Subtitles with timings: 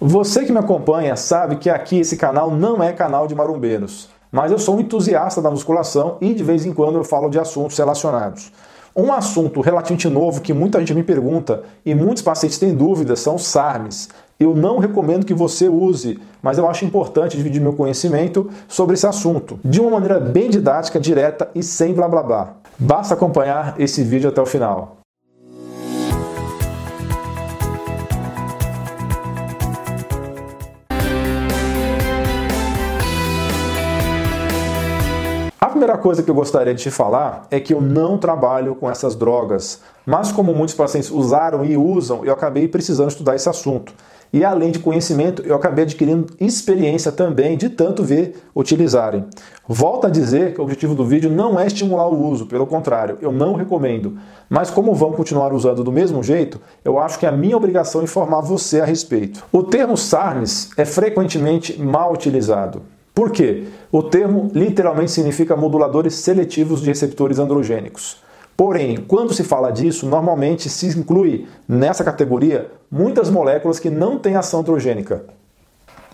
[0.00, 4.52] Você que me acompanha sabe que aqui esse canal não é canal de marombeiros, mas
[4.52, 7.78] eu sou um entusiasta da musculação e de vez em quando eu falo de assuntos
[7.78, 8.52] relacionados.
[8.94, 13.36] Um assunto relativamente novo que muita gente me pergunta e muitos pacientes têm dúvidas são
[13.36, 14.10] os SARMs.
[14.38, 19.06] Eu não recomendo que você use, mas eu acho importante dividir meu conhecimento sobre esse
[19.06, 22.54] assunto de uma maneira bem didática, direta e sem blá blá blá.
[22.78, 24.95] Basta acompanhar esse vídeo até o final.
[35.76, 39.14] Primeira coisa que eu gostaria de te falar é que eu não trabalho com essas
[39.14, 43.92] drogas, mas como muitos pacientes usaram e usam, eu acabei precisando estudar esse assunto.
[44.32, 49.26] E além de conhecimento, eu acabei adquirindo experiência também de tanto ver utilizarem.
[49.68, 53.18] Volto a dizer que o objetivo do vídeo não é estimular o uso, pelo contrário,
[53.20, 54.16] eu não recomendo.
[54.48, 58.02] Mas como vão continuar usando do mesmo jeito, eu acho que é a minha obrigação
[58.02, 59.44] informar você a respeito.
[59.52, 62.95] O termo SARMs é frequentemente mal utilizado.
[63.16, 63.64] Por quê?
[63.90, 68.18] O termo literalmente significa moduladores seletivos de receptores androgênicos.
[68.54, 74.36] Porém, quando se fala disso, normalmente se inclui nessa categoria muitas moléculas que não têm
[74.36, 75.24] ação androgênica.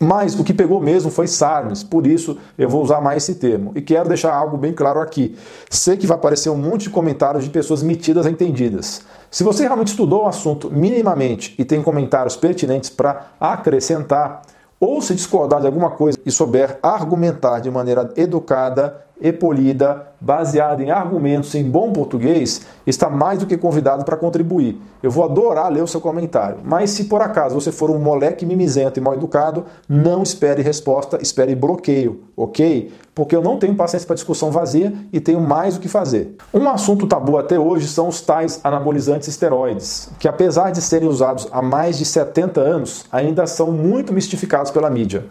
[0.00, 3.70] Mas o que pegou mesmo foi SARMs, por isso eu vou usar mais esse termo.
[3.76, 5.36] E quero deixar algo bem claro aqui.
[5.70, 9.02] Sei que vai aparecer um monte de comentários de pessoas metidas a entendidas.
[9.30, 14.42] Se você realmente estudou o assunto minimamente e tem comentários pertinentes para acrescentar,
[14.80, 20.82] ou se discordar de alguma coisa e souber argumentar de maneira educada e polida, baseada
[20.82, 24.80] em argumentos em bom português, está mais do que convidado para contribuir.
[25.02, 26.58] Eu vou adorar ler o seu comentário.
[26.64, 31.18] Mas se por acaso você for um moleque mimizento e mal educado, não espere resposta,
[31.20, 32.92] espere bloqueio, ok?
[33.14, 36.36] Porque eu não tenho paciência para discussão vazia e tenho mais o que fazer.
[36.52, 41.48] Um assunto tabu até hoje são os tais anabolizantes esteroides, que apesar de serem usados
[41.50, 45.24] há mais de 70 anos, ainda são muito mistificados pela mídia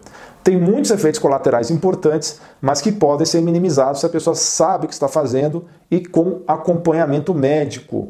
[0.48, 4.88] tem muitos efeitos colaterais importantes, mas que podem ser minimizados se a pessoa sabe o
[4.88, 8.08] que está fazendo e com acompanhamento médico,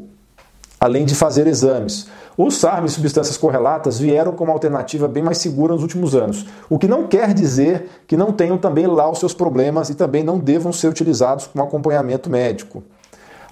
[0.79, 2.07] além de fazer exames.
[2.37, 6.79] Os SARMs e substâncias correlatas vieram como alternativa bem mais segura nos últimos anos, o
[6.79, 10.39] que não quer dizer que não tenham também lá os seus problemas e também não
[10.39, 12.83] devam ser utilizados com acompanhamento médico.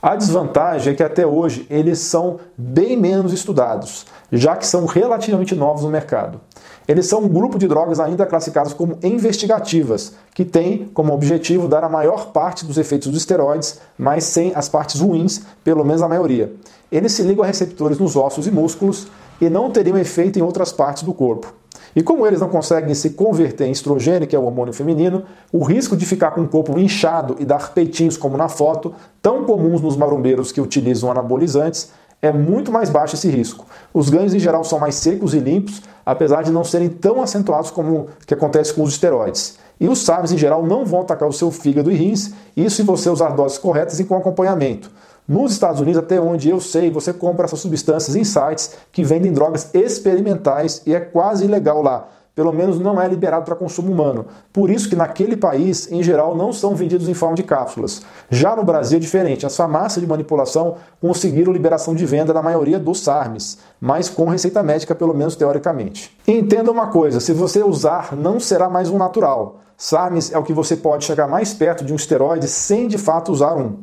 [0.01, 5.56] A desvantagem é que até hoje eles são bem menos estudados, já que são relativamente
[5.56, 6.39] novos no mercado.
[6.87, 11.83] Eles são um grupo de drogas ainda classificadas como investigativas, que tem como objetivo dar
[11.83, 16.07] a maior parte dos efeitos dos esteroides, mas sem as partes ruins, pelo menos a
[16.07, 16.53] maioria.
[16.89, 19.07] Eles se ligam a receptores nos ossos e músculos
[19.41, 21.53] e não teriam efeito em outras partes do corpo.
[21.95, 25.63] E como eles não conseguem se converter em estrogênio, que é o hormônio feminino, o
[25.63, 29.81] risco de ficar com o corpo inchado e dar peitinhos, como na foto, tão comuns
[29.81, 31.91] nos marombeiros que utilizam anabolizantes,
[32.22, 33.66] é muito mais baixo esse risco.
[33.94, 37.72] Os ganhos em geral são mais secos e limpos, apesar de não serem tão acentuados
[37.72, 39.57] como que acontece com os esteroides.
[39.79, 42.83] E os SARMs em geral não vão atacar o seu fígado e rins, isso se
[42.83, 44.89] você usar doses corretas e com acompanhamento.
[45.27, 49.33] Nos Estados Unidos, até onde eu sei, você compra essas substâncias em sites que vendem
[49.33, 54.27] drogas experimentais e é quase ilegal lá pelo menos não é liberado para consumo humano.
[54.53, 58.03] Por isso que naquele país, em geral, não são vendidos em forma de cápsulas.
[58.29, 59.43] Já no Brasil é diferente.
[59.43, 64.61] As farmácias de manipulação conseguiram liberação de venda na maioria dos SARMs, mas com receita
[64.61, 66.15] médica, pelo menos teoricamente.
[66.27, 69.61] entenda uma coisa, se você usar, não será mais um natural.
[69.75, 73.31] SARMs é o que você pode chegar mais perto de um esteroide sem de fato
[73.31, 73.77] usar um.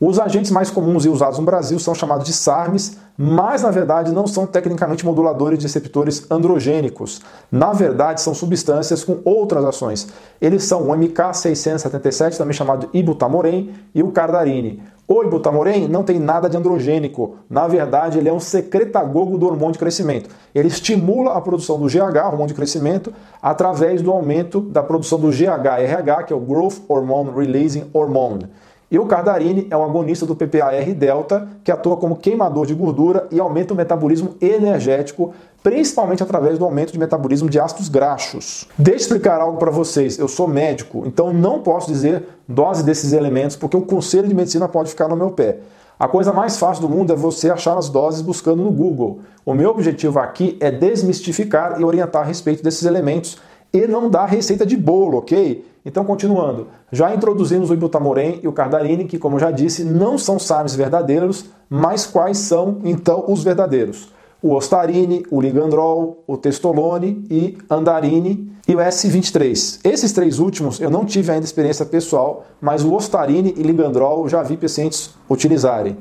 [0.00, 4.12] Os agentes mais comuns e usados no Brasil são chamados de SARMs, mas na verdade
[4.12, 7.20] não são tecnicamente moduladores de receptores androgênicos.
[7.50, 10.06] Na verdade, são substâncias com outras ações.
[10.40, 14.80] Eles são o MK677, também chamado ibutamoren, e o cardarine.
[15.08, 17.36] O ibutamoren não tem nada de androgênico.
[17.50, 20.30] Na verdade, ele é um secretagogo do hormônio de crescimento.
[20.54, 25.30] Ele estimula a produção do GH, hormônio de crescimento, através do aumento da produção do
[25.30, 28.48] GHRH, que é o Growth Hormone Releasing Hormone.
[28.90, 33.26] E o cardarine é um agonista do PPAR delta que atua como queimador de gordura
[33.30, 38.66] e aumenta o metabolismo energético, principalmente através do aumento de metabolismo de ácidos graxos.
[38.78, 40.18] Deixa eu explicar algo para vocês.
[40.18, 44.66] Eu sou médico, então não posso dizer dose desses elementos porque o conselho de medicina
[44.66, 45.58] pode ficar no meu pé.
[45.98, 49.18] A coisa mais fácil do mundo é você achar as doses buscando no Google.
[49.44, 53.36] O meu objetivo aqui é desmistificar e orientar a respeito desses elementos
[53.72, 55.64] e não dar receita de bolo, ok?
[55.84, 60.38] Então, continuando, já introduzimos o ibutamoren e o cardarine, que, como já disse, não são
[60.38, 64.12] SARMs verdadeiros, mas quais são, então, os verdadeiros?
[64.42, 69.80] O ostarine, o ligandrol, o testolone e andarine e o S23.
[69.82, 74.42] Esses três últimos eu não tive ainda experiência pessoal, mas o ostarine e ligandrol já
[74.42, 75.96] vi pacientes utilizarem.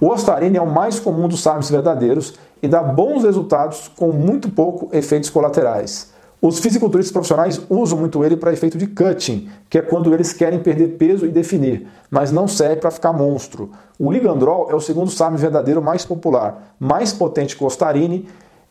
[0.00, 4.48] O ostarine é o mais comum dos SARMs verdadeiros e dá bons resultados com muito
[4.48, 6.13] pouco efeitos colaterais.
[6.40, 10.58] Os fisiculturistas profissionais usam muito ele para efeito de cutting, que é quando eles querem
[10.58, 13.70] perder peso e definir, mas não serve para ficar monstro.
[13.98, 18.26] O Ligandrol é o segundo SARM verdadeiro mais popular, mais potente que o Ostarine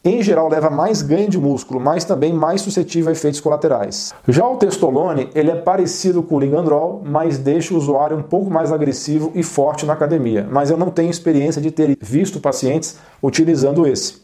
[0.06, 4.14] em geral leva mais ganho de músculo, mas também mais suscetível a efeitos colaterais.
[4.28, 8.52] Já o Testolone, ele é parecido com o Ligandrol, mas deixa o usuário um pouco
[8.52, 10.46] mais agressivo e forte na academia.
[10.52, 14.23] Mas eu não tenho experiência de ter visto pacientes utilizando esse.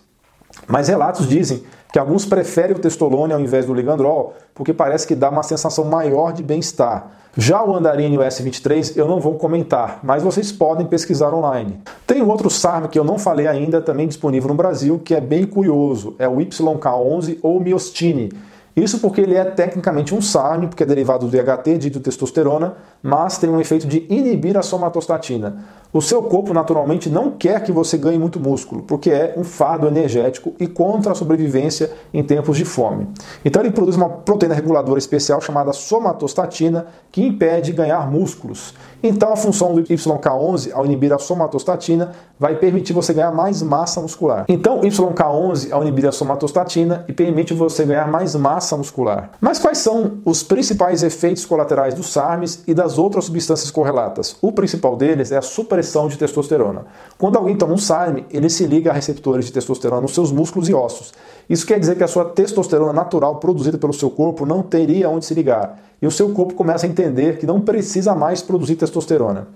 [0.67, 5.15] Mas relatos dizem que alguns preferem o Testolone ao invés do Ligandrol, porque parece que
[5.15, 7.11] dá uma sensação maior de bem-estar.
[7.37, 11.79] Já o Andarini o S23 eu não vou comentar, mas vocês podem pesquisar online.
[12.05, 15.45] Tem outro SARM que eu não falei ainda, também disponível no Brasil, que é bem
[15.45, 18.29] curioso, é o YK11 ou Miostine.
[18.75, 23.37] Isso porque ele é tecnicamente um SARM, porque é derivado do DHT, de testosterona, mas
[23.37, 25.65] tem um efeito de inibir a somatostatina.
[25.91, 29.87] O seu corpo naturalmente não quer que você ganhe muito músculo, porque é um fardo
[29.87, 33.07] energético e contra a sobrevivência em tempos de fome.
[33.43, 38.75] Então ele produz uma proteína reguladora especial chamada somatostatina, que impede ganhar músculos.
[39.01, 43.99] Então a função do YK11 ao inibir a somatostatina vai permitir você ganhar mais massa
[43.99, 44.45] muscular.
[44.47, 49.31] Então YK11 ao inibir a somatostatina e permite você ganhar mais massa muscular.
[49.41, 54.37] Mas quais são os principais efeitos colaterais dos SARMs e das outras substâncias correlatas?
[54.39, 56.85] O principal deles é a super expressão de testosterona.
[57.17, 60.67] Quando alguém toma um SARM, ele se liga a receptores de testosterona nos seus músculos
[60.69, 61.13] e ossos.
[61.49, 65.25] Isso quer dizer que a sua testosterona natural produzida pelo seu corpo não teria onde
[65.25, 65.79] se ligar.
[66.01, 69.47] E o seu corpo começa a entender que não precisa mais produzir testosterona.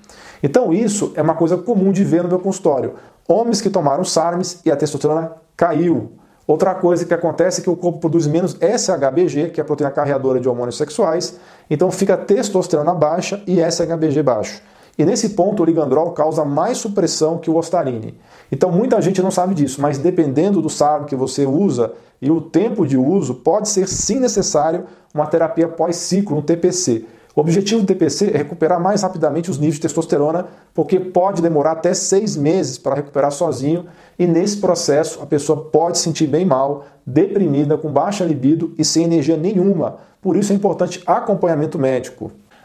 [0.41, 2.95] Então isso é uma coisa comum de ver no meu consultório.
[3.27, 6.13] Homens que tomaram SARMs e a testosterona caiu.
[6.45, 9.91] Outra coisa que acontece é que o corpo produz menos SHBG, que é a proteína
[9.91, 14.61] carreadora de hormônios sexuais, então fica testosterona baixa e SHBG baixo.
[14.97, 18.15] E nesse ponto o ligandrol causa mais supressão que o ostarine.
[18.51, 22.39] Então muita gente não sabe disso, mas dependendo do SARM que você usa e o
[22.39, 27.05] tempo de uso, pode ser sim necessário uma terapia pós-ciclo, um TPC.
[27.35, 31.71] O objetivo do TPC é recuperar mais rapidamente os níveis de testosterona, porque pode demorar
[31.71, 33.87] até seis meses para recuperar sozinho,
[34.19, 38.85] e nesse processo a pessoa pode se sentir bem mal, deprimida, com baixa libido e
[38.85, 39.97] sem energia nenhuma.
[40.21, 42.31] Por isso é importante acompanhamento médico.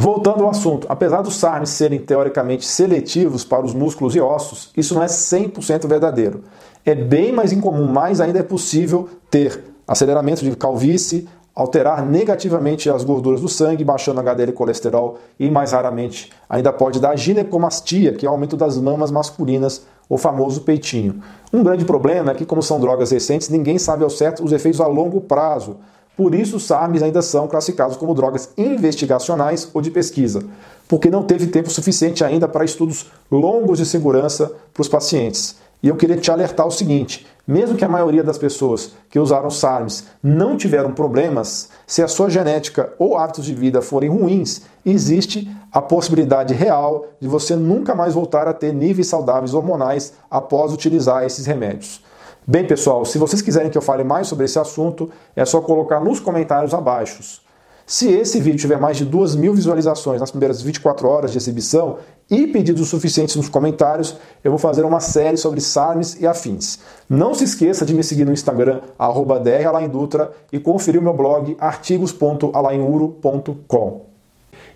[0.00, 4.94] Voltando ao assunto, apesar dos SARMs serem teoricamente seletivos para os músculos e ossos, isso
[4.94, 6.44] não é 100% verdadeiro.
[6.86, 13.02] É bem mais incomum, mas ainda é possível ter aceleramento de calvície, alterar negativamente as
[13.02, 18.24] gorduras do sangue, baixando HDL e colesterol, e mais raramente ainda pode dar ginecomastia, que
[18.24, 21.20] é o aumento das mamas masculinas, o famoso peitinho.
[21.52, 24.80] Um grande problema é que, como são drogas recentes, ninguém sabe ao certo os efeitos
[24.80, 25.78] a longo prazo.
[26.18, 30.42] Por isso, os SARMs ainda são classificados como drogas investigacionais ou de pesquisa,
[30.88, 35.54] porque não teve tempo suficiente ainda para estudos longos de segurança para os pacientes.
[35.80, 39.48] E eu queria te alertar o seguinte: mesmo que a maioria das pessoas que usaram
[39.48, 45.48] SARMs não tiveram problemas, se a sua genética ou hábitos de vida forem ruins, existe
[45.70, 51.22] a possibilidade real de você nunca mais voltar a ter níveis saudáveis hormonais após utilizar
[51.22, 52.02] esses remédios.
[52.50, 56.00] Bem, pessoal, se vocês quiserem que eu fale mais sobre esse assunto, é só colocar
[56.00, 57.42] nos comentários abaixo.
[57.84, 61.98] Se esse vídeo tiver mais de 2 mil visualizações nas primeiras 24 horas de exibição
[62.30, 66.78] e pedidos suficientes nos comentários, eu vou fazer uma série sobre SARMs e afins.
[67.06, 69.42] Não se esqueça de me seguir no Instagram, arroba
[70.50, 74.07] e conferir o meu blog artigos.alainuro.com.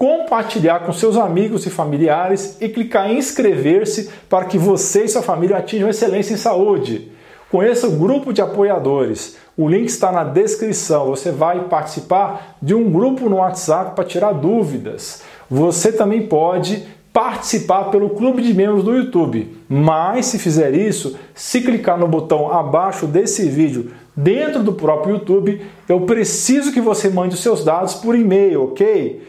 [0.00, 5.20] compartilhar com seus amigos e familiares e clicar em inscrever-se para que você e sua
[5.20, 7.12] família atinjam excelência em saúde.
[7.50, 9.36] Conheça o grupo de apoiadores.
[9.58, 11.08] O link está na descrição.
[11.08, 15.22] Você vai participar de um grupo no WhatsApp para tirar dúvidas.
[15.50, 19.54] Você também pode participar pelo clube de membros do YouTube.
[19.68, 25.60] Mas se fizer isso, se clicar no botão abaixo desse vídeo dentro do próprio YouTube,
[25.86, 29.28] eu preciso que você mande os seus dados por e-mail, ok?